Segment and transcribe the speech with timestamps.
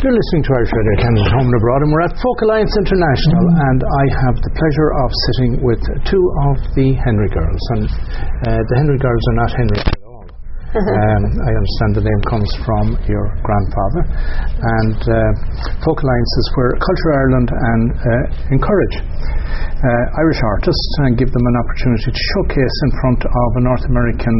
[0.00, 3.44] You're listening to Irish Radio Canada Home and Abroad, and we're at Folk Alliance International,
[3.68, 7.60] and I have the pleasure of sitting with two of the Henry girls.
[7.76, 7.84] And
[8.48, 10.24] uh, the Henry girls are not Henry at all.
[10.80, 14.02] um, I understand the name comes from your grandfather.
[14.80, 15.16] And uh,
[15.84, 21.44] Folk Alliance is where Culture Ireland and uh, encourage uh, Irish artists and give them
[21.44, 24.36] an opportunity to showcase in front of a North American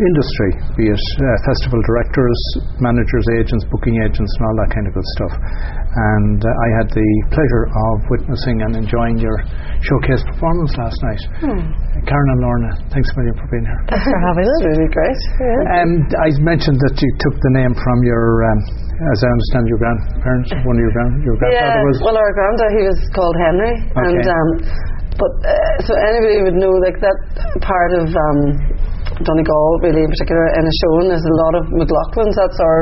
[0.00, 0.50] industry,
[0.80, 2.40] be it uh, festival directors,
[2.80, 5.32] managers, agents, booking agents, and all that kind of good stuff.
[5.36, 9.36] And uh, I had the pleasure of witnessing and enjoying your
[9.84, 11.22] showcase performance last night.
[12.08, 13.80] Karen and Lorna, thanks a million for being here.
[13.92, 14.58] Thanks for having us.
[14.64, 15.20] really great.
[15.36, 15.76] Yeah.
[15.84, 15.90] Um,
[16.24, 18.58] I mentioned that you took the name from your, um,
[19.12, 20.48] as I understand, your grandparents.
[20.64, 21.96] One of your grand, your grandfather Yeah, was.
[22.00, 24.32] well, our granddad, he was called Henry, and Okay.
[24.32, 24.48] um,
[25.20, 25.52] but uh,
[25.84, 27.18] so anybody would know like that
[27.60, 28.40] part of um,
[29.24, 32.34] Donegal, really in particular, Inishowen, there's a lot of McLaughlins.
[32.36, 32.80] That's our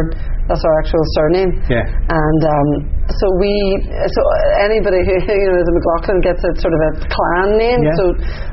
[0.48, 1.50] that's our actual surname.
[1.70, 1.86] Yeah.
[1.86, 2.68] And um,
[3.18, 3.52] so we,
[3.86, 4.20] so
[4.62, 7.80] anybody who you know is a McLaughlin gets a sort of a clan name.
[7.82, 7.96] Yeah.
[7.98, 8.04] So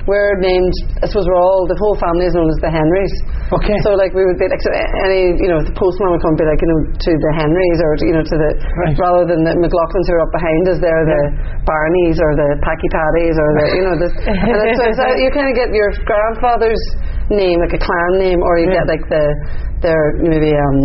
[0.10, 0.74] we're named.
[1.02, 3.14] I suppose we're all the whole family is known as the Henrys.
[3.54, 3.78] Okay.
[3.86, 4.72] So like we would be like so
[5.06, 7.80] any you know the postman would come and be like you know to the Henrys
[7.86, 8.52] or you know to the
[8.84, 8.96] Right.
[9.00, 11.22] rather than the McLaughlins who are up behind us they're the
[11.68, 15.48] Barneys or the Packy Paddies or the you know the and it's, uh, you kind
[15.50, 16.80] of get your grandfather's
[17.32, 18.84] name like a clan name or you Yeah.
[18.84, 19.24] get like the
[19.84, 20.78] their maybe um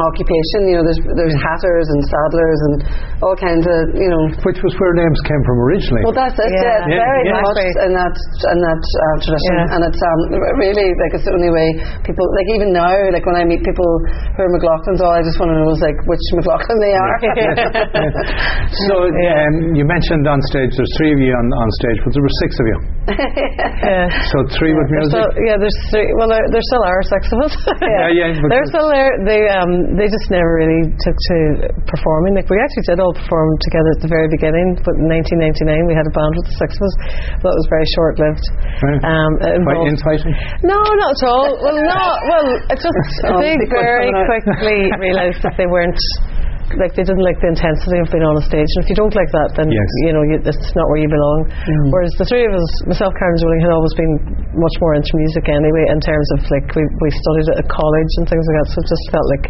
[0.00, 2.74] occupation you know there's there's hatters and saddlers and
[3.24, 6.02] all kinds of you know which was where names came from originally.
[6.04, 6.50] well, that's it.
[6.52, 6.84] Yeah.
[6.88, 7.40] Yeah, Yeah, very yeah.
[7.40, 7.84] much Exactly.
[7.86, 8.14] in that
[8.52, 9.72] in that uh, tradition, Yeah.
[9.76, 10.20] and it's um
[10.60, 11.68] really like it's the only way
[12.04, 13.88] people like even now like when I meet people
[14.36, 17.14] who are McLaughlins, all I just want to know is like which McLaughlin they are.
[18.88, 22.24] so um, you mentioned on stage, there's three of you on, on stage, but there
[22.24, 22.78] were six of you.
[23.86, 24.10] Yeah.
[24.34, 25.30] So three with There's music.
[25.30, 26.08] still, yeah, there's three.
[26.18, 27.54] Well, there, there still are six of us.
[27.78, 29.10] Yeah, yeah, but they're there's- still there.
[29.22, 31.36] They um, they just never really took to
[31.86, 32.34] performing.
[32.34, 35.94] Like we actually did all perform together at the very beginning, but in 1999 we
[35.94, 36.94] had a band with the six of us,
[37.44, 38.44] but it was very short lived.
[38.82, 39.02] Right.
[39.06, 40.34] Um, Quite infighting.
[40.66, 41.46] no, not at all.
[41.62, 42.02] Well, no.
[42.26, 42.94] Well, it just
[43.30, 45.98] Oh, they very quickly realised that they weren't.
[46.74, 49.14] Like they didn't like the intensity of being on a stage, and if you don't
[49.14, 49.86] like that, then Yes.
[50.02, 51.46] you know you, it's not where you belong.
[51.94, 54.14] Whereas the three of us, myself, Karen, and Julie, had always been
[54.50, 55.86] much more into music anyway.
[55.94, 58.88] In terms of like we we studied at college and things like that, so it
[58.90, 59.44] just felt like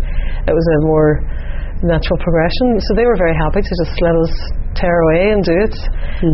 [0.44, 1.10] it was a more
[1.88, 2.76] natural progression.
[2.84, 4.34] So they were very happy to just let us
[4.76, 5.76] tear away and do it,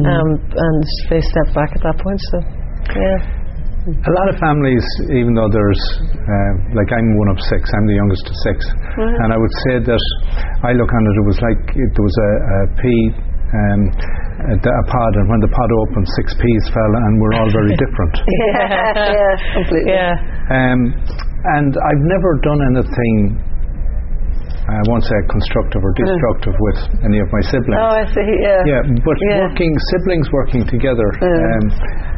[0.03, 0.83] um, and
[1.15, 2.19] they stepped back at that point.
[2.35, 2.37] So
[2.99, 3.42] yeah.
[3.83, 5.83] A lot of families, even though there's,
[6.15, 8.57] uh, like I'm one of six, I'm the youngest of six,
[9.27, 10.05] and I would say that
[10.63, 13.03] I look on it, it was like it, there was a, a pea,
[13.51, 13.81] um,
[14.55, 17.51] a, d- a pod, and when the pod opened, six peas fell, and we're all
[17.51, 18.15] very different.
[18.55, 19.91] yeah, completely.
[19.99, 20.15] Yeah.
[20.47, 20.81] Um,
[21.59, 23.35] and I've never done anything.
[24.63, 27.83] I won't say constructive or destructive with any of my siblings.
[27.83, 28.23] Oh, I see.
[28.39, 28.63] Yeah.
[28.63, 29.43] Yeah, but Yeah.
[29.51, 31.65] working siblings working together, um,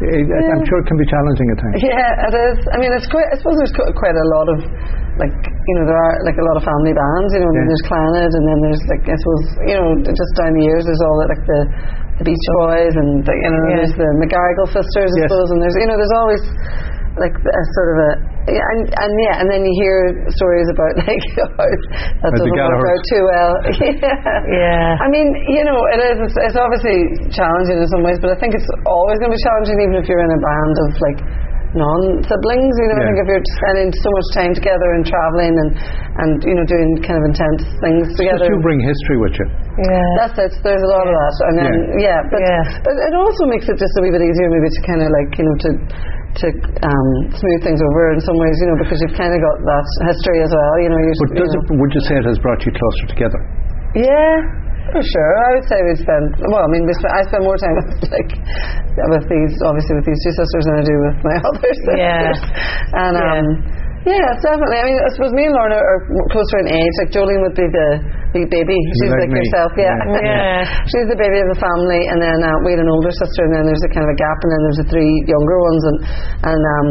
[0.04, 1.80] it, I'm sure it can be challenging at times.
[1.80, 2.58] Yeah, it is.
[2.68, 3.24] I mean, it's quite.
[3.32, 4.58] I suppose there's qu- quite a lot of,
[5.16, 7.30] like, you know, there are like a lot of family bands.
[7.32, 7.68] You know, and Yeah.
[7.72, 11.00] there's Clannad, and then there's like I suppose you know just down the years there's
[11.00, 11.60] all the, like the,
[12.20, 13.76] the Beach Boys, and the, you know Yeah.
[13.80, 15.32] there's the McGarrigle sisters, I Yes.
[15.32, 16.42] suppose, and there's you know there's always
[17.14, 18.10] like a sort of a
[18.44, 19.96] yeah, and, and yeah, and then you hear
[20.36, 23.52] stories about like how that doesn't work out too well.
[24.04, 24.36] yeah.
[24.52, 24.88] Yeah.
[25.00, 26.16] I mean, you know, it is.
[26.28, 29.44] It's, it's obviously challenging in some ways, but I think it's always going to be
[29.48, 31.18] challenging, even if you're in a band of like
[31.72, 32.74] non-siblings.
[32.78, 35.70] You know, I think if you're spending so much time together and traveling and
[36.20, 38.46] and you know doing kind of intense things Just together.
[38.52, 39.46] you bring history with you.
[39.88, 40.10] Yeah.
[40.20, 40.52] That's it.
[40.60, 42.60] There's a lot of that, and then yeah, but Yeah.
[42.84, 45.30] but it also makes it just a wee bit easier, maybe to kind of like
[45.40, 45.70] you know to
[46.42, 46.46] to
[46.82, 49.86] um, smooth things over in some ways, you know, because you've kind of got that
[50.10, 50.74] history as well.
[50.82, 51.62] You know, you're, But you know.
[51.62, 53.40] it, would you say it has brought you closer together?
[53.94, 54.34] Yeah,
[54.90, 55.32] for sure.
[55.46, 56.26] I would say we spend.
[56.50, 58.30] Well, I mean, we spend, I spend more time with like
[59.14, 61.98] with these, obviously, with these two sisters than I do with my other sisters.
[62.02, 62.98] Yeah.
[62.98, 63.46] And um,
[64.04, 64.78] yeah, it's definitely.
[64.82, 66.94] I mean, I suppose me and Lorna are m- closer in age.
[67.00, 67.88] Like Jolene would be the
[68.34, 68.74] big baby.
[68.98, 69.94] She's like like, yourself, yeah.
[70.10, 70.26] Yeah.
[70.26, 70.62] Yeah.
[70.90, 73.52] She's the baby of the family, and then uh, we had an older sister, and
[73.54, 75.98] then there's a kind of a gap, and then there's the three younger ones, and
[76.50, 76.88] and um,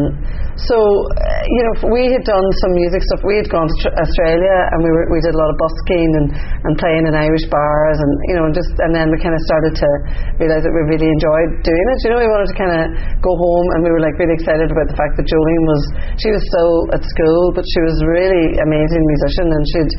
[0.55, 3.21] so uh, you know we had done some music stuff.
[3.25, 6.09] We had gone to tr- Australia, and we were we did a lot of busking
[6.13, 6.27] and
[6.63, 9.41] and playing in Irish bars, and you know and just and then we kind of
[9.49, 9.89] started to
[10.37, 11.97] realise that we really enjoyed doing it.
[12.05, 12.83] You know, we wanted to kind of
[13.19, 15.81] go home, and we were like really excited about the fact that Jolene was
[16.21, 19.93] she was still at school, but she was really amazing musician, and she'd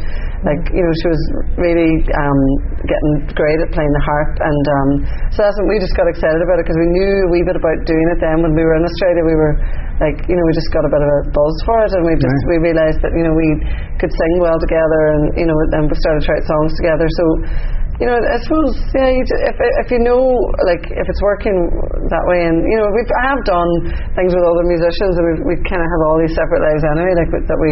[0.45, 1.23] Like you know, she was
[1.57, 2.41] really um,
[2.85, 4.89] getting great at playing the harp, and um,
[5.33, 7.57] so that's what we just got excited about it because we knew a wee bit
[7.57, 8.21] about doing it.
[8.21, 9.57] Then when we were in Australia, we were
[10.05, 12.13] like you know we just got a bit of a buzz for it, and we
[12.21, 12.61] just Right.
[12.61, 13.49] we realised that you know we
[13.97, 17.09] could sing well together, and you know and we started to write songs together.
[17.09, 17.25] So.
[18.03, 19.07] You know, I suppose, yeah.
[19.07, 20.19] You, ju- if if you know,
[20.67, 21.55] like, if it's working
[22.11, 23.71] that way, and you know, we've I have done
[24.19, 27.15] things with other musicians, and we we kind of have all these separate lives anyway,
[27.15, 27.71] like that we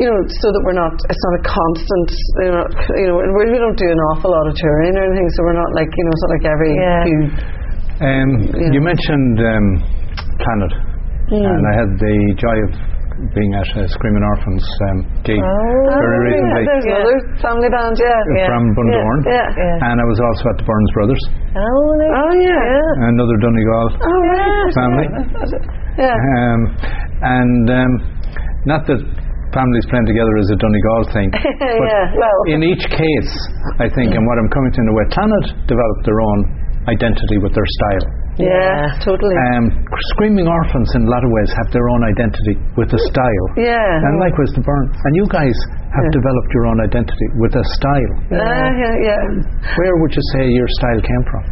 [0.00, 2.08] you know, so that we're not, it's not a constant,
[2.42, 2.64] you know,
[2.98, 5.58] you know, we we don't do an awful lot of touring or anything, so we're
[5.58, 7.04] not like, you know, it's not like every Yeah.
[7.06, 7.20] few,
[8.02, 8.74] Um, Yeah.
[8.74, 9.66] You mentioned um,
[10.42, 10.72] Clannad,
[11.30, 12.72] and I had the joy of
[13.30, 16.98] being at a Screaming Orphans um, gig very Oh, recently yeah, there's Yeah.
[16.98, 18.20] another family band, yeah.
[18.34, 18.46] Yeah.
[18.50, 19.46] from Bundoran, Yeah.
[19.54, 19.86] Yeah.
[19.86, 21.22] and I was also at the Burns Brothers,
[21.54, 22.10] Oh, nice.
[22.18, 23.06] Oh, yeah.
[23.14, 24.74] another Donegal Oh, right.
[24.74, 25.06] family.
[26.02, 26.10] Yeah.
[26.18, 26.60] Um,
[27.22, 27.92] and um,
[28.66, 28.98] not that
[29.54, 32.40] families playing together is a Donegal thing, but yeah, well.
[32.50, 33.32] in each case,
[33.78, 36.38] I think, and what I'm coming to know, where Clannad developed their own
[36.90, 38.04] identity with their style.
[38.36, 39.32] yeah, totally.
[39.54, 39.72] Um,
[40.12, 43.46] Screaming Orphans, in a lot of ways, have their own identity with a style.
[43.56, 44.04] yeah.
[44.04, 44.90] And likewise, the Burn.
[44.92, 45.56] And you guys
[45.94, 48.12] have developed your own identity with a style.
[48.34, 49.22] Ah, yeah, yeah.
[49.78, 51.42] Where would you say your style came from?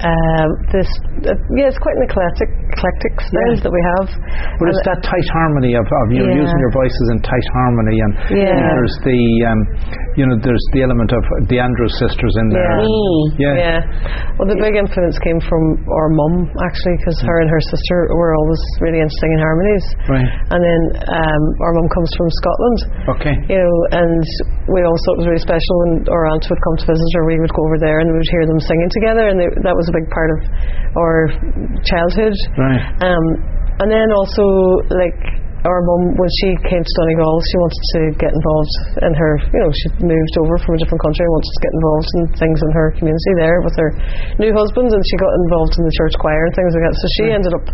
[0.00, 0.88] Um, this,
[1.28, 3.64] uh, yeah, it's quite an eclectic, eclectic style Yeah.
[3.68, 4.08] that we have.
[4.56, 6.40] But it's that tight harmony of, of you know, Yeah.
[6.40, 8.56] using your voices in tight harmony, and Yeah.
[8.56, 9.60] there's the, um,
[10.16, 11.20] you know, there's the element of
[11.52, 12.80] the Andrews sisters in there.
[13.36, 13.52] Yeah.
[13.52, 13.56] Mm.
[13.60, 13.78] yeah.
[14.40, 18.32] Well, the big influence came from our mum actually, because her and her sister were
[18.40, 19.84] always really into singing harmonies.
[20.08, 20.28] Right.
[20.56, 20.80] And then
[21.12, 22.78] um, our mum comes from Scotland.
[23.20, 23.34] Okay.
[23.52, 24.24] You know, and
[24.72, 27.28] we always thought it was really special when our aunt would come to visit, or
[27.28, 29.76] we would go over there and we would hear them singing together, and they, that
[29.76, 30.40] was a big part of
[30.94, 31.18] our
[31.84, 32.34] childhood.
[32.54, 32.82] Right.
[33.02, 33.24] Um,
[33.82, 34.44] and then also,
[34.94, 35.18] like,
[35.60, 39.60] our mum, when she came to Donegal, she wanted to get involved in her, you
[39.60, 42.58] know, she moved over from a different country and wanted to get involved in things
[42.64, 43.90] in her community there with her
[44.40, 46.96] new husband, and she got involved in the church choir and things like that.
[46.96, 47.64] So she ended up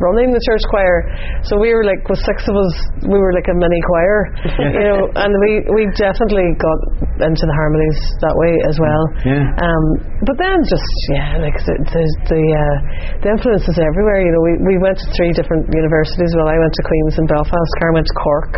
[0.00, 1.04] running the church choir.
[1.44, 2.74] So we were like, with six of us,
[3.04, 4.18] we were like a mini choir,
[4.76, 6.78] you know, and we, we definitely got
[7.20, 9.02] into the harmonies that way as well.
[9.28, 9.44] Yeah.
[9.60, 9.84] Um,
[10.24, 12.76] but then just yeah, like the the the, uh,
[13.24, 14.24] the influence is everywhere.
[14.24, 16.32] You know, we, we went to three different universities.
[16.36, 18.52] Well, I went to Queen's in Belfast, Karen went to Cork,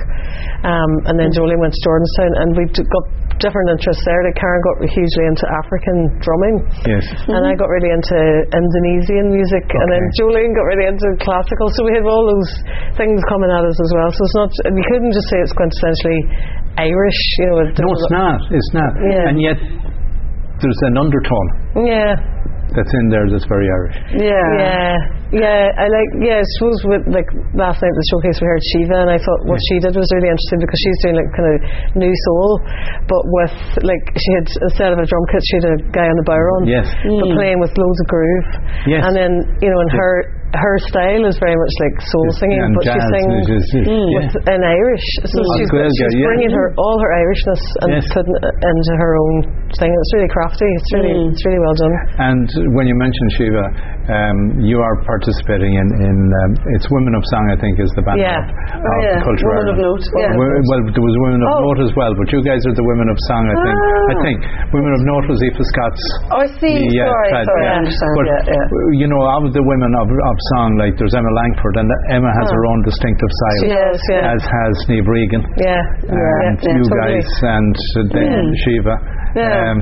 [0.63, 3.07] um, and then Jolie went to Jordanstown, and we got
[3.43, 4.23] different interests there.
[4.25, 6.57] Like Karen got hugely into African drumming.
[6.87, 7.05] Yes.
[7.29, 8.17] And I got really into
[8.55, 10.17] Indonesian music, and then Okay.
[10.23, 11.67] Jolene got really into classical.
[11.75, 12.51] So we have all those
[12.97, 14.09] things coming at us as well.
[14.15, 16.21] So it's not, we couldn't just say it's quintessentially
[16.79, 17.21] Irish.
[17.43, 18.39] You know, it- No, it's not.
[18.49, 18.91] It's not.
[19.03, 19.29] Yeah.
[19.29, 19.59] And yet,
[20.63, 21.49] there's an undertone
[21.85, 22.15] Yeah,
[22.77, 23.97] that's in there that's very Irish.
[24.17, 24.49] Yeah.
[24.59, 24.93] Yeah,
[25.33, 26.11] yeah, I like.
[26.21, 29.19] Yeah, I suppose with like last night at the showcase we heard Síomha, and I
[29.21, 31.57] thought what she did was really interesting because she's doing like kind of
[31.97, 32.49] new soul,
[33.09, 36.17] but with like she had instead of a drum kit, she had a guy on
[36.21, 36.87] the bodhrán, Yes.
[37.01, 37.37] but mm.
[37.37, 38.49] playing with loads of groove.
[38.85, 39.03] Yes.
[39.09, 39.33] and then
[39.65, 43.49] you know, and her her style is very much like soul singing, but she sings
[43.49, 44.21] is- yeah.
[44.21, 45.07] with an Irish.
[45.25, 45.49] So Mm.
[45.57, 46.29] she's, Gaeilge, she's yeah.
[46.29, 48.05] bringing her all her Irishness and Yes.
[48.13, 49.35] putting it into her own
[49.81, 49.89] thing.
[49.89, 50.69] It's really crafty.
[50.69, 51.31] It's really Mm.
[51.33, 51.95] it's really well done.
[52.29, 52.47] And
[52.77, 53.67] when you mentioned Síomha,
[54.11, 58.03] um, you are participating in, in um, it's Women of Song, I think, is the
[58.03, 58.35] band Yeah.
[58.35, 59.23] of, Oh, yeah.
[59.23, 60.35] Culture Women of Note, yeah.
[60.35, 61.61] Well, well, there was Women of Oh.
[61.71, 63.77] Note as well, but you guys are the Women of Song, I think.
[63.79, 64.23] I Ah.
[64.27, 64.39] think
[64.75, 66.03] Women of Note was Aoife Scott's.
[66.35, 66.77] Oh, I see.
[66.91, 67.73] Yeah, sorry, tried, sorry, yeah.
[67.73, 68.13] I understand.
[68.19, 68.27] But
[68.99, 72.47] you know, of the women of, of song, like there's Emma Langford, and Emma has
[72.51, 72.57] Oh.
[72.59, 74.33] her own distinctive style, yeah.
[74.35, 75.79] as has Niamh Regan Yeah,
[76.11, 78.97] and yeah, you guys and uh, then Síomha.
[79.37, 79.73] Yeah.
[79.73, 79.79] Um,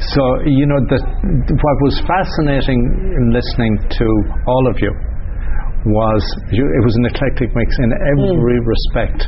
[0.00, 2.80] so you know that what was fascinating
[3.16, 4.06] in listening to
[4.48, 4.92] all of you
[5.86, 9.20] was you, it was an eclectic mix in every respect,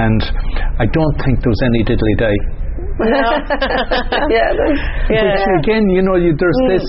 [0.00, 0.20] and
[0.80, 2.36] I don't think there was any diddly day.
[3.00, 4.52] yeah,
[5.12, 5.32] Yeah.
[5.32, 6.84] Which again, you know, you, there's this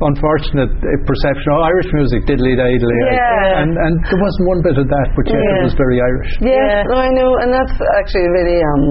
[0.00, 1.48] unfortunate uh, perception.
[1.52, 3.08] Oh, Irish music, diddly day, diddly.
[3.12, 3.60] Yeah.
[3.64, 5.60] and and there wasn't one bit of that, but yet Yeah.
[5.60, 6.30] it was very Irish.
[6.40, 6.82] Yeah, Yeah.
[6.92, 8.82] no, I know, and that's actually really um,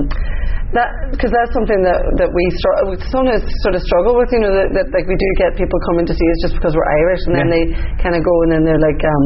[0.73, 4.33] that because that's something that that we str- we sometimes sort of struggle with.
[4.33, 6.73] You know, that, that like we do get people coming to see us just because
[6.73, 7.63] we're Irish, and then they
[8.01, 9.25] kind of go and then they're like, um,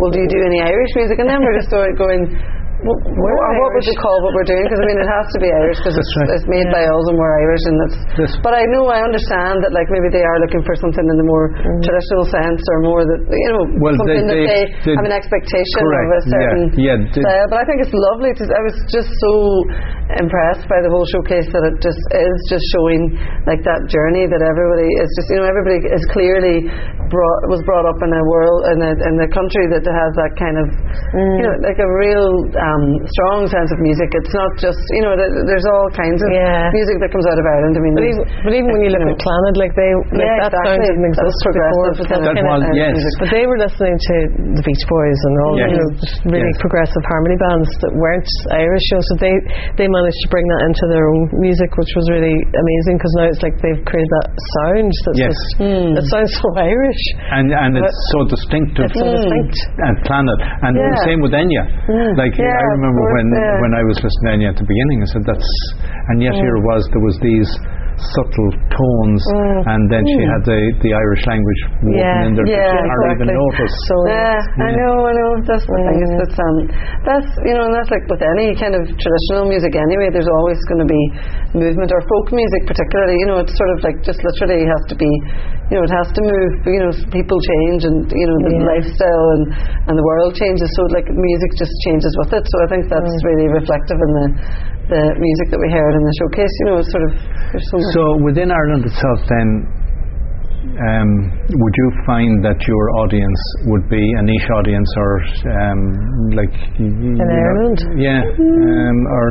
[0.00, 2.32] "Well, do you do any Irish music?" And then we're just sort of going.
[2.78, 4.62] Well, We're what, what would you call what we're doing?
[4.62, 6.30] Because I mean, it has to be Irish because it's, right.
[6.30, 7.96] it's made by us and we're Irish, and it's.
[8.22, 8.30] Yes.
[8.38, 11.26] But I know I understand that like maybe they are looking for something in the
[11.26, 11.50] more
[11.82, 15.16] traditional sense, or more that you know Well, something they- that they, they- have an
[15.16, 17.46] expectation Correct, of a certain yeah, they- style.
[17.50, 18.30] But I think it's lovely.
[18.38, 19.32] To, I was just so
[20.22, 23.10] impressed by the whole showcase that it just is just showing
[23.44, 26.64] like that journey that everybody is just you know everybody is clearly
[27.12, 30.32] brought was brought up in a world in a in a country that has that
[30.40, 30.66] kind of
[31.12, 32.24] you know like a real
[32.68, 34.08] um, strong sense of music.
[34.12, 36.68] It's not just you know th- there's all kinds of Yeah.
[36.74, 37.74] music that comes out of Ireland.
[37.74, 39.14] I mean, But even, but even when you look know.
[39.16, 41.52] at Clannad, like they, like Yeah, that sound didn't That's exist before.
[41.56, 42.96] progressive But, that of- kind was- of, yes.
[43.20, 44.14] but they were listening to
[44.58, 45.68] the Beach Boys and all Yes.
[45.72, 45.88] you know,
[46.36, 46.62] really Yes.
[46.62, 48.84] progressive harmony bands that weren't Irish.
[48.92, 49.34] You know, so they
[49.80, 53.26] they managed to bring that into their own music, which was really amazing because now
[53.32, 54.28] it's like they've created that
[54.60, 55.32] sound that's Yes.
[55.32, 55.90] just hmm.
[55.98, 57.02] it sounds so Irish.
[57.32, 58.84] and and it's so distinctive.
[58.90, 59.16] It's so hmm.
[59.16, 59.56] distinct.
[59.86, 60.90] And Clannad, and Yeah.
[60.94, 61.62] the same with Enya.
[61.88, 62.12] Hmm.
[62.18, 63.26] Like Yeah, I remember when
[63.62, 65.50] when I was listening to Enya at the beginning, I said that's,
[66.10, 67.46] and yet here it was there was these
[67.98, 69.60] subtle tones, mm.
[69.74, 70.30] and then she mm.
[70.30, 72.26] had the the Irish language woven Yeah.
[72.26, 73.42] in there Yeah, that you hardly even exactly.
[73.42, 73.74] notice.
[73.90, 75.30] So Yeah, I know, I know.
[75.42, 75.98] That's the thing.
[75.98, 76.56] Is that's um,
[77.02, 80.14] that's you know, and that's like with any kind of traditional music anyway.
[80.14, 81.02] There's always going to be
[81.58, 83.16] movement or folk music, particularly.
[83.18, 85.10] You know, it's sort of like just literally has to be,
[85.68, 86.52] you know, it has to move.
[86.70, 88.70] You know, people change, and you know, the Yeah.
[88.78, 89.44] lifestyle and
[89.90, 90.70] and the world changes.
[90.78, 92.44] So like music just changes with it.
[92.46, 93.26] So I think that's mm.
[93.26, 94.26] really reflective in the
[94.88, 96.54] the music that we heard in the showcase.
[96.64, 97.12] You know, it's sort of
[97.52, 97.87] there's so much.
[97.94, 99.48] So within Ireland itself, then,
[100.88, 101.10] um,
[101.48, 105.12] would you find that your audience would be a niche audience, or
[105.58, 105.80] um,
[106.38, 107.78] like y- you know- Ireland?
[107.96, 109.26] Yeah, um, or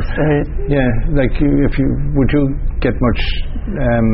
[0.68, 2.44] yeah, like if you would you
[2.80, 3.22] get much
[3.76, 4.10] um,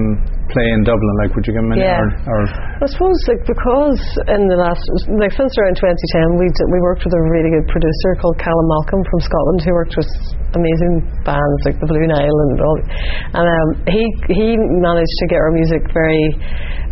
[0.50, 1.16] play in Dublin?
[1.22, 1.86] Like, would you get many?
[1.86, 2.02] Yeah.
[2.02, 2.42] Or, or
[2.84, 4.82] I suppose like because in the last
[5.22, 8.68] like since around 2010 we d- we worked with a really good producer called Calum
[8.68, 10.10] Malcolm from Scotland who worked with
[10.58, 12.78] amazing bands like the Blue Nile and all
[13.40, 14.04] and um, he
[14.36, 14.48] he
[14.84, 16.24] managed to get our music very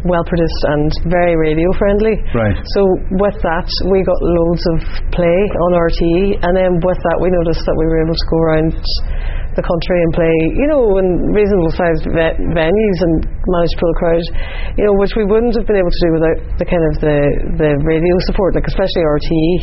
[0.08, 2.58] well produced and very radio friendly Right.
[2.74, 2.82] so
[3.22, 4.80] with that we got loads of
[5.14, 8.38] play on RTE and then with that we noticed that we were able to go
[8.48, 8.74] around
[9.58, 13.14] the country and play, you know, in reasonable sized ve- venues and
[13.52, 14.26] manage to pull a crowd,
[14.80, 17.18] you know, which we wouldn't have been able to do without the kind of the,
[17.60, 19.54] the radio support, like especially RTE.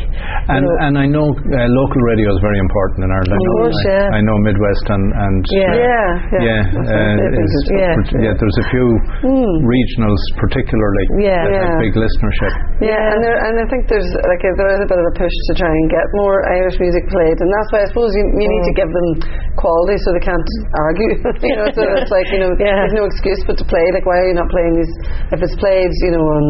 [0.53, 0.85] and know.
[0.85, 3.33] and I know uh, local radio is very important in Ireland.
[3.33, 4.17] I know, course, I, yeah.
[4.19, 5.65] I know Midwest and and Yeah.
[5.65, 7.33] uh, yeah, yeah, yeah, uh, it.
[7.33, 7.65] It is, is.
[7.73, 7.95] Yeah.
[8.29, 8.35] yeah.
[8.37, 8.87] There's a few
[9.65, 11.49] regionals, particularly, Yeah.
[11.49, 12.53] that have big listenership.
[12.85, 15.15] Yeah, and there, and I think there's like a, there is a bit of a
[15.17, 18.25] push to try and get more Irish music played, and that's why I suppose you,
[18.37, 19.09] you need to give them
[19.57, 21.13] quality so they can't argue.
[21.49, 22.83] you know, so it's like you know, Yeah.
[22.89, 23.85] there's no excuse but to play.
[23.95, 24.93] Like, why are you not playing these?
[25.35, 26.45] If it's played, you know, on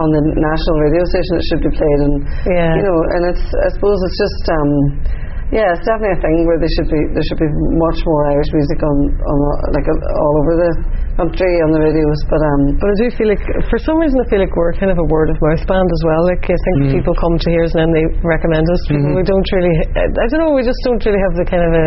[0.00, 2.14] on the national radio station, it should be played, and
[2.48, 2.72] Yeah.
[2.78, 4.44] you know, and it's I suppose it's just.
[4.56, 4.70] um
[5.50, 8.46] yeah, it's definitely a thing where there should be there should be much more Irish
[8.54, 9.38] music on on
[9.74, 10.70] like all over the
[11.18, 12.20] country on the radios.
[12.30, 14.94] But um, But I do feel like, for some reason, I feel like we're kind
[14.94, 16.22] of a word of mouth band as well.
[16.30, 16.90] Like, I think Mm.
[17.02, 18.82] people come to hear us and then they recommend us.
[18.94, 19.18] Mm-hmm.
[19.18, 21.72] We don't really, I I don't know, we just don't really have the kind of
[21.74, 21.86] a,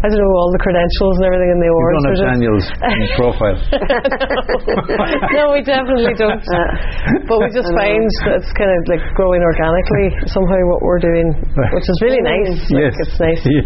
[0.00, 1.92] I don't know, all the credentials and everything in the awards.
[1.92, 2.66] You don't have Daniel's
[3.20, 3.58] profile.
[5.36, 6.40] no, we definitely don't.
[7.28, 11.28] but we just find that it's kind of like growing organically somehow what we're doing,
[11.76, 12.56] which is really nice.
[12.72, 12.94] Like, yes.
[13.04, 13.42] It's nice.
[13.44, 13.60] Yeah.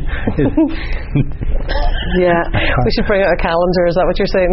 [2.21, 3.83] yeah, We should bring out a calendar.
[3.89, 4.53] Is that what you're saying?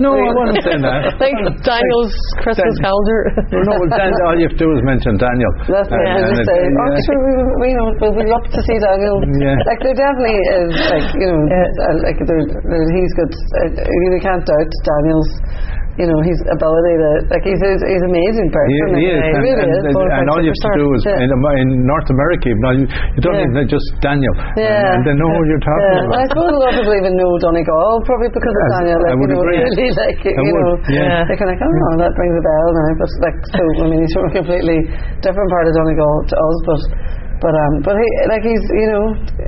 [0.00, 1.18] no, I wasn't saying that.
[1.18, 1.34] like
[1.66, 2.14] Daniel's
[2.46, 3.18] Christmas Dan- calendar.
[3.52, 5.50] Well, no, well, Dan, all you have to do is mention Daniel.
[5.68, 6.88] That's what And- I was and just it- yeah.
[6.88, 9.16] Oh, sure, we, we, you know, we'll be up to see Daniel.
[9.44, 9.58] Yeah.
[9.68, 13.30] Like there definitely is, like you know, uh, like there, there, he's got.
[13.32, 15.30] Uh, you can't doubt Daniel's.
[15.98, 18.70] You know, his ability to like he's he's, he's an amazing person.
[18.70, 19.82] He, he is, He and, really and, is.
[19.82, 21.26] and, Bona fide all you have to do is Yeah.
[21.26, 23.50] in, in North America, you, you, you don't Yeah.
[23.50, 24.78] even just Daniel, Yeah.
[24.78, 26.22] and, and they know who you're talking Yeah, about.
[26.22, 28.98] I suppose a lot of people even know Donegal probably because of Daniel.
[29.02, 29.58] Like, I would you know, agree.
[29.58, 31.26] really, like I you would, know, yeah.
[31.26, 32.90] they're kind of like, oh, that rings a bell now.
[33.02, 34.78] But like, so I mean, he's from a completely
[35.18, 36.80] different part of Donegal to us, but.
[37.38, 39.04] But um, but he like he's you know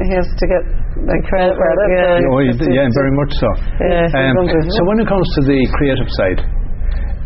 [0.06, 0.62] he has to get
[1.10, 1.86] like Credit, credit.
[1.90, 2.22] yeah.
[2.22, 3.48] for- Oh, to- yeah, very much so.
[3.82, 4.30] Yeah.
[4.30, 6.40] Um, so when it comes to the creative side,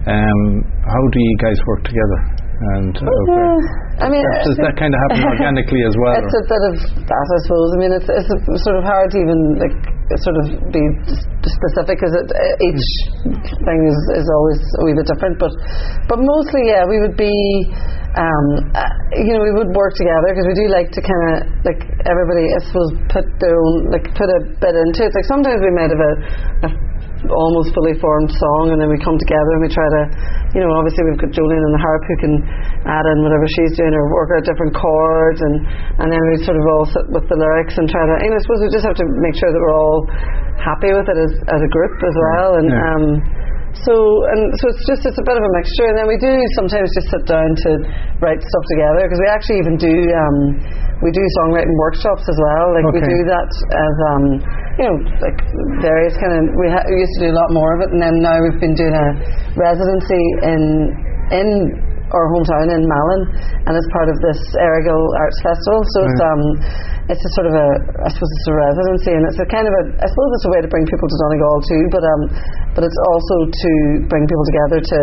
[0.09, 0.41] um,
[0.85, 2.21] how do you guys work together?
[2.55, 3.59] And uh,
[3.99, 6.17] I mean, does that kind of happen organically as well?
[6.23, 6.75] It's or- a bit of
[7.13, 7.69] that, I suppose.
[7.75, 8.31] I mean, it's, it's
[8.65, 9.75] sort of hard to even like
[10.23, 10.83] sort of be
[11.45, 12.85] specific because it, uh, each
[13.59, 15.37] thing is, is always a wee bit different.
[15.43, 15.53] But
[16.09, 17.35] but mostly, yeah, we would be,
[18.15, 18.47] um,
[18.79, 18.87] uh,
[19.19, 21.35] you know, we would work together because we do like to kind of
[21.67, 25.11] like everybody, I suppose, put their own like put a bit into it.
[25.11, 26.13] Like sometimes we might have a,
[26.67, 26.69] a
[27.33, 30.03] almost fully formed song and then we come together and we try to
[30.53, 32.35] you know obviously we've got Jolene on the harp who can
[32.85, 35.57] add in whatever she's doing or work out different chords and
[36.05, 38.37] and then we sort of all sit with the lyrics and try to you know
[38.37, 40.05] I suppose we just have to make sure that we're all
[40.61, 42.91] happy with it as, as a group as well and Yeah.
[42.93, 43.05] um
[43.83, 43.95] so
[44.31, 45.87] and so it's just it's a bit of a mixture.
[45.91, 47.71] And then we do sometimes just sit down to
[48.23, 50.37] write stuff together because we actually even do um,
[51.03, 52.67] we do songwriting workshops as well.
[52.71, 54.25] Like we do that as um,
[54.79, 55.39] you know like
[55.83, 57.91] various kind of we, ha- we used to do a lot more of it.
[57.91, 59.09] And then now we've been doing a
[59.59, 60.63] residency in
[61.35, 61.49] in
[62.13, 63.23] our hometown in Malin,
[63.65, 65.81] and it's part of this Errigal Arts Festival.
[65.97, 66.43] So it's um,
[67.09, 67.69] it's a sort of a,
[68.05, 70.53] I suppose it's a residency, and it's a kind of a, I suppose it's a
[70.53, 72.23] way to bring people to Donegal too, but um,
[72.77, 73.73] but it's also to
[74.09, 74.99] bring people together to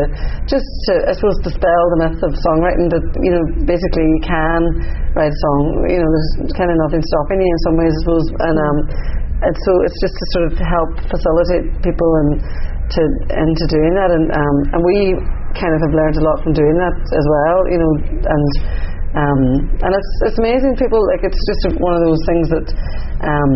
[0.46, 4.62] just to, I suppose, dispel the myth of songwriting that you know basically you can
[5.14, 8.00] write a song, you know, there's kind of nothing stopping you in some ways, I
[8.06, 8.78] suppose, and um,
[9.42, 12.30] and so it's just to sort of help facilitate people and
[12.94, 14.98] to into doing that, and um, and we
[15.58, 17.92] kind of have learned a lot from doing that as well, you know,
[18.28, 18.48] and
[19.12, 19.42] um,
[19.84, 20.76] and it's it's amazing.
[20.80, 22.68] People like it's just one of those things that.
[23.28, 23.52] Um,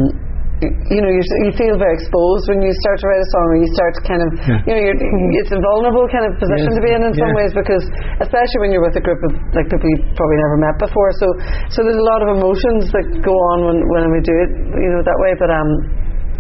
[0.64, 3.46] y- you know, you you feel very exposed when you start to write a song,
[3.52, 4.60] or you start to kind of, Yeah.
[4.68, 5.00] you know, you're,
[5.44, 6.80] it's a vulnerable kind of position Yes.
[6.80, 7.84] to be in in some ways because,
[8.24, 11.12] especially when you're with a group of like people you've probably never met before.
[11.20, 11.28] So,
[11.75, 14.50] so there's a lot of emotions that go on when when we do it,
[14.80, 15.32] you know, that way.
[15.40, 15.70] But um,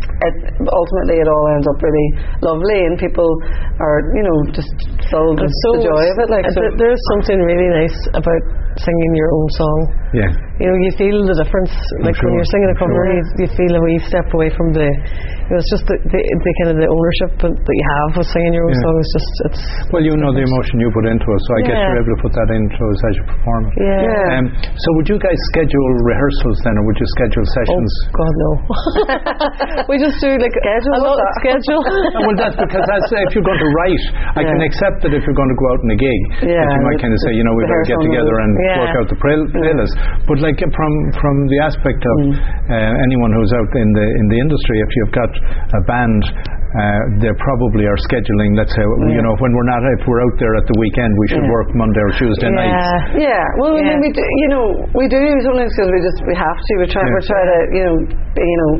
[0.05, 0.35] it,
[0.65, 2.09] ultimately it all ends up really
[2.41, 3.27] lovely, and people
[3.79, 4.73] are, you know, just
[5.09, 6.29] filled with so the joy of it.
[6.29, 8.43] Like, so, there's something really nice about
[8.79, 9.79] singing your own song.
[10.15, 10.31] Yeah.
[10.55, 11.71] You know, you feel the difference.
[11.99, 13.11] Like sure, when you're singing a I'm cover, sure.
[13.11, 14.87] you, you feel a wee step away from the.
[14.87, 18.09] You know, it's just the, the, the kind of the ownership that that you have
[18.17, 18.83] with singing your own Yeah.
[18.87, 18.95] song.
[19.03, 19.61] It's just it's.
[19.91, 22.21] Well, you know the emotion you put into it, so I guess you're able to
[22.23, 23.73] put that into it as you perform it.
[23.83, 23.99] Yeah.
[24.07, 24.35] Yeah.
[24.39, 24.45] Um,
[24.79, 27.75] so would you guys schedule rehearsals then, or would you schedule sessions?
[27.75, 27.91] Oh sessions?
[28.15, 28.51] God, no.
[29.91, 31.35] we just do like Schedule, a lot what's that?
[31.43, 31.81] schedule.
[32.25, 34.03] Well, that's because that's, if you're going to write,
[34.39, 36.81] I can accept that if you're going to go out in a gig, Yeah, you
[36.89, 38.81] might kind of say, you know, we better rehearse get together and Yeah.
[38.81, 39.93] work out the play- playlist.
[40.25, 42.33] But like from from the aspect of Mm.
[42.73, 45.31] uh, anyone who's out in the in the industry, if you've got
[45.77, 46.23] a band.
[46.75, 48.51] Uh, they probably are scheduling.
[48.59, 51.27] Let's say, you know, when we're not, if we're out there at the weekend, we
[51.31, 51.55] should Yeah.
[51.55, 53.15] work Monday or Tuesday nights.
[53.15, 53.31] yeah.
[53.31, 55.15] Yeah, well, I mean, we do, you know, we do
[55.47, 56.71] sometimes because we just we have to.
[56.83, 57.15] We try, Yeah.
[57.15, 57.95] we try to, you know,
[58.43, 58.71] you know,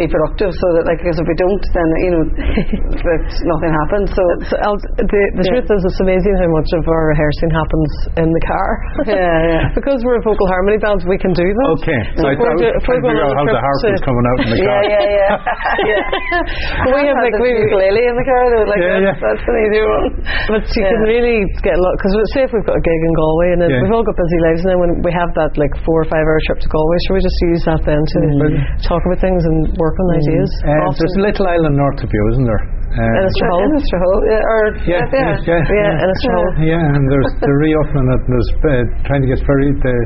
[0.00, 2.24] be productive so that, like, because if we don't, then you know,
[3.12, 4.08] like, nothing happens.
[4.16, 4.56] So So,
[4.96, 5.50] the the Yeah.
[5.60, 8.70] truth is, it's amazing how much of our rehearsing happens in the car.
[9.04, 9.62] Yeah, yeah.
[9.78, 11.68] because we're a vocal harmony band, we can do that.
[11.80, 13.36] Okay, so I If we're thought do- if we're trying to going figure on out
[13.36, 14.80] a how the trip harp to- is coming out in the car.
[14.88, 15.36] yeah, yeah,
[15.84, 16.92] yeah, yeah.
[16.96, 18.42] we have like we, ukulele in the car.
[18.50, 19.16] Though, like Yeah, that's, yeah.
[19.20, 20.06] that's an easy one.
[20.50, 23.00] but you can really get a lot because let's say if we've got a gig
[23.04, 23.82] in Galway and then Yeah.
[23.84, 26.24] we've all got busy lives and then when we have that like four or five
[26.24, 28.54] hour trip to Galway, should we just use that then to mm.
[28.86, 30.50] talk about things and work on ideas?
[30.62, 32.62] Uh, there's a little island north of you, isn't there?
[32.90, 33.60] Uh, Inishtrahull.
[33.70, 36.04] Inishtrahull, yeah, or Yeah, yeah, yeah, Yeah, yeah.
[36.04, 36.48] Inishtrahull.
[36.66, 38.20] Yeah, and there's they're reopening it.
[38.26, 39.96] And there's uh, trying to get ferry the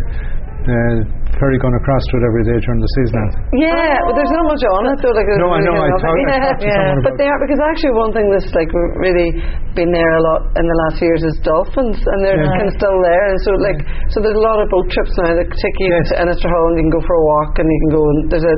[0.68, 0.96] uh,
[1.40, 3.22] ferry going across to it every day during the season.
[3.58, 5.14] Yeah, but there's not much on it though.
[5.14, 7.04] Like, No, I know, I yeah, talked- I talked to yeah.
[7.06, 8.70] but they are because actually one thing that's like
[9.00, 9.28] really
[9.74, 12.54] been there a lot in the last years is dolphins, and they're Yeah.
[12.54, 13.24] kind of still there.
[13.30, 13.80] And so like,
[14.14, 16.06] so there's a lot of boat trips now that take you Yes.
[16.14, 18.02] to Inishtrahull, and you can go for a walk, and you can go.
[18.04, 18.56] And there's a,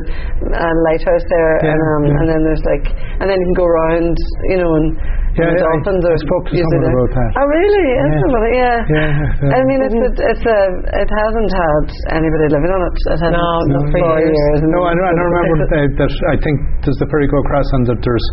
[0.53, 2.19] a lighthouse there, Yeah, and um, yeah.
[2.21, 2.87] and then there's like,
[3.21, 4.17] and then you can go around,
[4.53, 4.89] you know, and.
[5.37, 6.97] Yeah, and the I- dolphins I are spoke to usually someone there.
[6.97, 7.31] about that.
[7.37, 7.87] Oh, really?
[7.87, 8.23] Is Yeah.
[8.25, 8.51] somebody?
[8.57, 8.79] Yeah.
[8.89, 9.11] Yeah,
[9.47, 9.57] yeah.
[9.57, 10.59] I mean, it's a, it's a,
[11.05, 11.85] it hasn't had
[12.17, 12.95] anybody living on it.
[12.97, 14.33] It hasn't No, not for for years.
[14.33, 14.61] years.
[14.73, 16.13] No, I, I don't remember uh, that.
[16.33, 18.27] I think does the ferry go across and that there's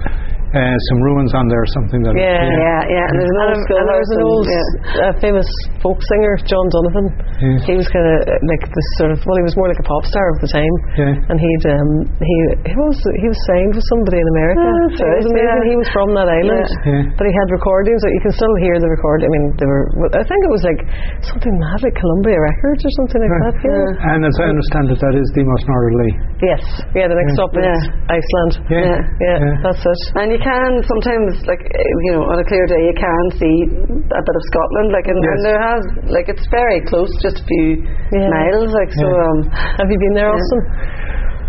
[0.53, 1.99] uh, some ruins on there or something.
[2.05, 2.45] That Yeah.
[2.45, 3.05] Yeah, yeah.
[3.09, 5.03] And there's an And, old and there was an old yeah.
[5.09, 5.47] uh, famous
[5.81, 7.05] folk singer, John Donovan.
[7.41, 7.57] Yeah.
[7.65, 8.15] He was kind of
[8.47, 10.75] like this sort of well, he was more like a pop star of the time.
[10.97, 11.13] Yeah.
[11.33, 11.89] And he'd um,
[12.21, 12.35] he
[12.69, 14.61] he was he was signed with somebody in America.
[14.61, 15.57] Oh, that's it was right, amazing.
[15.57, 15.71] yeah.
[15.73, 16.91] He was from that island, Yeah.
[17.01, 17.03] Yeah.
[17.17, 19.25] but he had recordings that you can still hear the record.
[19.25, 19.83] I mean, they were.
[20.13, 20.81] I think it was like
[21.25, 23.55] something mad like Columbia Records or something like that.
[23.65, 24.11] Yeah.
[24.13, 26.11] And as I understand it, that is the most northerly.
[26.45, 26.61] Yes.
[26.93, 27.09] Yeah.
[27.09, 27.39] The next Yeah.
[27.41, 28.15] stop is Yeah.
[28.21, 28.53] Iceland.
[28.69, 28.77] Yeah.
[28.83, 28.99] Yeah.
[29.23, 29.55] Yeah, Yeah.
[29.65, 30.01] that's it.
[30.21, 33.55] And you can sometimes, like eh, you know, on a clear day, you can see
[33.71, 34.87] a bit of Scotland.
[34.91, 35.31] Like, and, Yes.
[35.31, 38.27] and there has, like, it's very close, just a few Yeah.
[38.29, 38.69] miles.
[38.75, 39.23] Like, so, Yeah.
[39.25, 39.37] um,
[39.79, 40.35] Have you been there, Yeah.
[40.37, 40.61] Austin?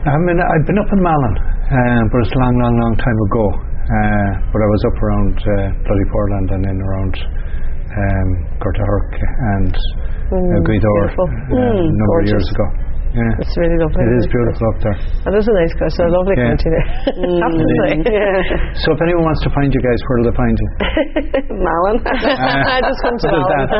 [0.07, 1.35] I mean, I've been up in Malin,
[1.75, 3.45] uh, but it's a long, long, long time ago.
[3.85, 5.55] Uh, but I was up around uh,
[5.85, 8.29] Bloody Foreland and then around um,
[8.63, 9.13] Gortahork
[9.57, 12.67] and uh, Gweedore uh, Mm, a number of years ago.
[13.15, 14.03] Yeah, It's really lovely.
[14.03, 14.99] it is beautiful up there.
[14.99, 15.97] It is a nice coast.
[16.03, 16.51] A lovely Yeah.
[16.51, 16.87] county there.
[17.15, 17.63] Have to.
[17.63, 18.43] Mm, yeah.
[18.83, 20.69] So if anyone wants to find you guys, where will they find you?
[21.63, 21.97] Malin.
[22.03, 23.71] I just come to What is Malin.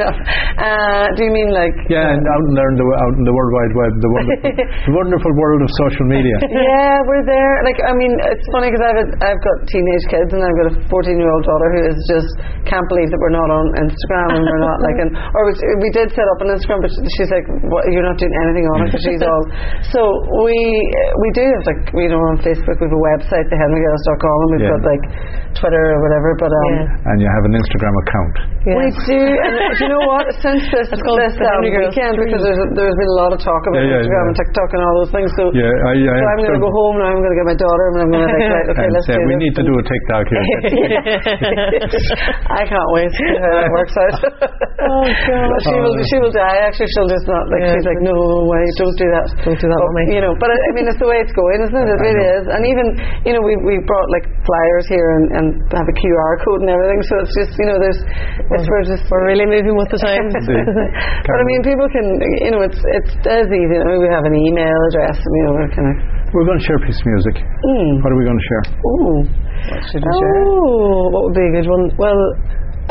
[0.00, 0.08] no.
[0.56, 1.76] uh, do you mean like?
[1.92, 4.52] Yeah, and out in there in the, out in the World Wide Web, the wonderful,
[4.88, 6.36] the wonderful world of social media.
[6.48, 7.52] Yeah, we're there.
[7.68, 10.68] Like, I mean, it's funny because I've a, I've got teenage kids and I've got
[10.72, 12.30] a 14 year old daughter who is just
[12.64, 15.52] can't believe that we're not on Instagram and we're not like, an, or we,
[15.84, 18.70] we did set up an Instagram, but she's like, what, you're not doing anything anything
[18.78, 19.42] on it because she's all.
[19.90, 20.00] So
[20.46, 20.54] we
[21.18, 24.62] we do have like you know on Facebook we have a website thehenrygirls.com and we've
[24.70, 24.74] Yeah.
[24.78, 25.04] got like
[25.58, 26.30] Twitter or whatever.
[26.38, 27.08] But um, Yeah.
[27.10, 28.34] And you have an Instagram account.
[28.62, 28.78] Yeah.
[28.78, 29.20] we do.
[29.42, 30.24] And uh, do you know what?
[30.38, 33.42] Since this It's called this the um, weekend, because there's there's been a lot of
[33.42, 34.30] talk about Yeah, yeah, Instagram yeah.
[34.30, 35.28] and TikTok and all those things.
[35.34, 35.50] So.
[35.50, 37.10] Yeah, I, I So I'm going to go home now.
[37.10, 39.06] I'm going to get my daughter and I'm going to like, right, okay, and let's
[39.10, 39.42] say do we this.
[39.44, 40.44] need to do a TikTok here.
[42.52, 44.14] I can't wait to see how that works out.
[44.82, 45.46] Oh, God.
[45.62, 45.94] she will.
[46.10, 46.58] She will die.
[46.66, 47.62] Actually, she'll just not like.
[47.62, 47.70] Yeah.
[47.78, 48.18] She's like, no
[48.52, 49.26] way, don't do that.
[49.48, 50.04] Don't do that, But, Mummy.
[50.12, 51.88] You know, but I I mean, it's the way it's going, isn't it?
[51.92, 52.36] It I really know.
[52.36, 52.44] is.
[52.52, 52.86] And even,
[53.24, 56.70] you know, we we brought like flyers here and, and have a QR code and
[56.70, 57.00] everything.
[57.08, 58.00] So it's just, you know, there's,
[58.60, 60.36] it's we're just We're really moving with the times.
[60.36, 62.06] But I mean, people can,
[62.44, 63.76] you know, it's it's as easy.
[63.80, 65.16] I mean, we have an email address.
[65.16, 65.96] and, You know, we're kind of.
[66.32, 67.44] We're going to share a piece of music.
[67.44, 68.00] Mm.
[68.00, 68.64] What are we going to share?
[68.72, 69.20] Ooh.
[69.68, 70.36] What should we share?
[70.48, 71.84] Oh, what would be a good one?
[72.00, 72.16] Well,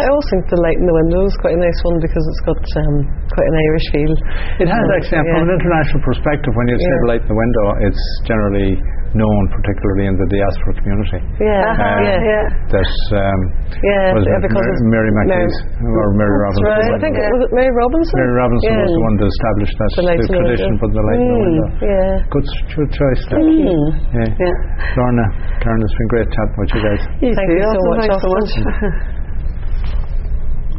[0.01, 2.43] I always think the light in the window is quite a nice one because it's
[2.49, 2.95] got um,
[3.29, 4.13] quite an Irish feel.
[4.61, 7.01] It has actually, and from an international perspective, when you say Yeah.
[7.05, 8.71] the light in the window, it's generally
[9.11, 11.19] known, particularly in the diaspora community.
[11.43, 12.45] Yeah, Uh-huh, yeah, yeah.
[12.71, 12.87] That
[13.19, 13.41] um,
[13.83, 16.63] Yeah, was yeah, because Mary, it's Mary Mary- McAleese or Mary Robinson.
[16.71, 16.95] Right.
[16.95, 17.27] I think it?
[17.35, 18.15] was it Mary Robinson?
[18.15, 18.83] Mary Robinson yeah.
[18.87, 20.79] was the one to establish that The the tradition window.
[20.79, 21.43] for the light in the Mm.
[21.43, 21.67] window.
[21.83, 22.11] Yeah.
[22.31, 23.21] Good, good choice.
[23.35, 23.43] There.
[23.43, 23.87] Mm.
[24.15, 24.29] Yeah.
[24.31, 24.95] Yeah.
[24.95, 25.25] Lorna,
[25.59, 27.03] Karen, it's been great chatting with you guys.
[27.19, 27.91] You Thank too, you so Alison.
[27.91, 28.51] much, Thanks so much.